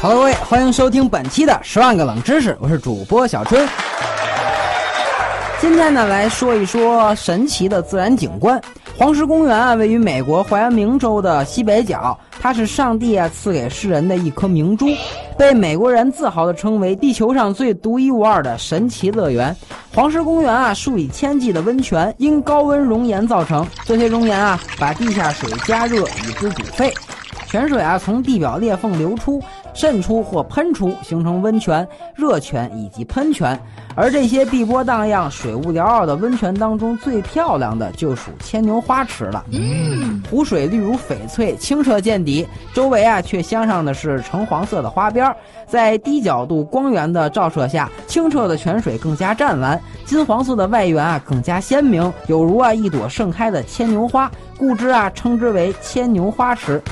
[0.00, 3.68] 好了，各位，欢迎收听本期的《十万个冷知识》，我是主播小春。
[5.60, 8.62] 今天呢，来说一说神奇的自然景观——
[8.96, 14.86] 黄石公园啊，位于美国怀俄明州的西北角，它是上帝啊赐给世人的一颗明珠，
[15.36, 19.54] 被美国人自豪地称为地球上最独一无二的神奇乐园。
[19.92, 26.94] 黄石公园啊，数以千计的温泉因高温熔岩造成，这些熔岩啊，把地下水加热以之煮沸，
[27.48, 29.42] 泉水啊从地表裂缝流出。
[29.78, 31.86] 渗出或喷出，形成温泉、
[32.16, 33.56] 热泉以及喷泉。
[33.94, 39.44] 而这些碧波荡漾、水雾缭绕的温泉当中，最漂亮的就属牵牛花池了。
[40.28, 45.32] 湖水绿如翡翠，清澈见底，周围啊却镶上的是橙黄色的花边。
[45.68, 56.82] 在低角度光源的照射下，清澈的泉水更加湛蓝，金黄色的外缘啊更加鲜明，有如啊一朵盛开的牵牛花，故之啊称之为牵牛花池。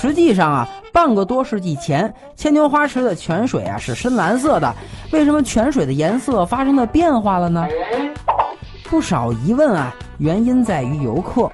[0.00, 4.74] 实际上啊，半个多世纪前，牵牛花池的泉水啊是深蓝色的。
[5.12, 7.68] 为什么泉水的颜色发生了变化了呢？
[8.84, 11.52] 不少疑问啊，原因在于游客。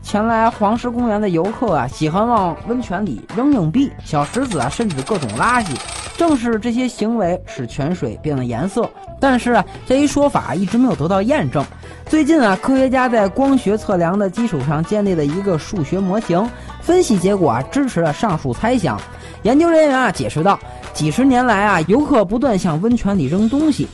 [0.00, 5.76] 前来黄石公园的游客啊，喜欢往温泉里扔硬币、小石子啊，甚至各种垃圾。
[6.18, 8.90] 正是这些行为使泉水变了颜色。
[9.20, 11.64] 但是啊，这一说法一直没有得到验证。
[12.06, 16.46] 最近啊，科学家在光学测量的基础上建立了一个数学模型。
[16.82, 19.00] 分析结果啊，支持了上述猜想。
[19.42, 20.58] 研究人员啊解释道，
[20.92, 23.86] 几十年来啊，游客不断向温泉里扔东西，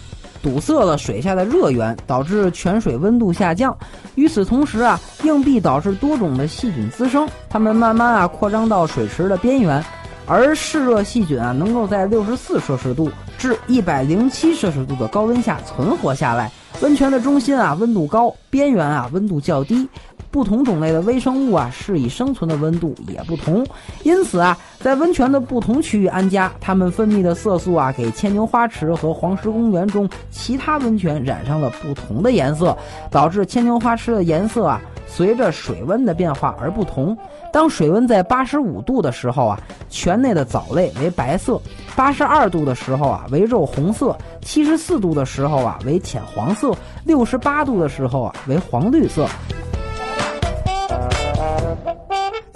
[0.43, 3.77] 堵塞了水下的热源，导致泉水温度下降。
[4.15, 9.85] 与此同时啊，硬币导致多种的细菌滋生，它们慢慢啊扩张到水池的边缘，
[10.27, 16.51] 而嗜热细菌啊能够在六十四摄氏度至一百零七摄氏度的高温下存活下来。
[16.81, 19.89] 温泉的中心啊温度高，边缘啊温度较低。
[20.31, 23.65] 不同种类的微生物啊，适宜生存的温度也不同，
[24.03, 32.77] 因此啊，在温泉的不同区域安家，它们分泌的色素啊，给牵牛花池和黄石公园中其他温泉染上了不同的颜色，
[33.13, 37.17] 导致牵牛花池的颜色啊，随着水温的变化而不同。
[37.53, 41.61] 当水温在八十五度的时候啊，泉内的藻类为白色；
[41.95, 46.73] 八十二度的时候啊，为肉红色；七十四度的时候啊，为浅黄色；
[47.05, 49.27] 六十八度的时候啊，为黄绿色。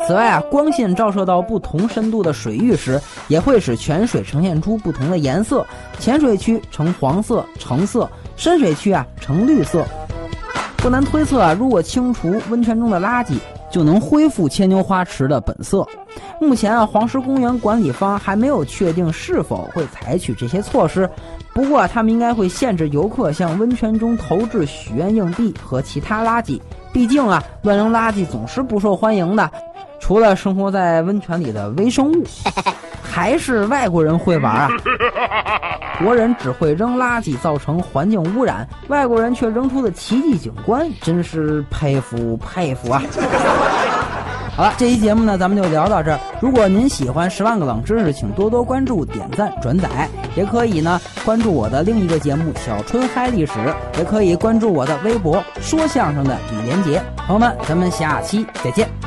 [0.06, 2.98] 此外啊，光线照射到不同深度的水域时，
[3.28, 5.66] 也会使泉水呈现出不同的颜色。
[5.98, 9.84] 浅水区呈黄色、橙色，深水区啊呈绿色。
[10.78, 13.36] 不难推测啊，如果清除温泉中的垃圾，
[13.70, 15.86] 就能恢复牵牛花池的本色。
[16.40, 21.08] 目前啊，黄石公园管理方还没有确定是否会采取这些措施。
[21.52, 26.60] 不过他们应该会限制游客向温泉中投掷许愿硬币和其他垃圾。
[26.92, 29.50] 毕竟啊，乱扔垃圾总是不受欢迎的。
[30.00, 32.24] 除了生活在温泉里的微生物，
[33.18, 34.68] 还是外国人会玩啊！
[35.98, 43.02] 国人只会扔垃圾，造成环境污染，外国人却扔出了奇迹景观，真是佩服佩服啊！
[44.54, 46.20] 好了，这期节目呢，咱们就聊到这儿。
[46.40, 53.52] 如果您喜欢《十万个冷知识》，请多多关注、点赞、转载，也可以呢关注我的另一个节目《小春嗨历史》，
[53.98, 57.02] 也可以关注我的微博“说相声的李连杰”。
[57.26, 58.97] 朋友们，咱们下期再见。